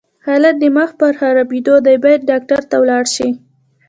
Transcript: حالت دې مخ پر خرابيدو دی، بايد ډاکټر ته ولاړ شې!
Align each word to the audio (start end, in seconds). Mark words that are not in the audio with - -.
حالت 0.25 0.55
دې 0.61 0.69
مخ 0.77 0.89
پر 0.99 1.11
خرابيدو 1.19 1.75
دی، 1.85 1.95
بايد 2.03 2.21
ډاکټر 2.29 2.61
ته 2.69 2.75
ولاړ 2.81 3.03
شې! 3.15 3.29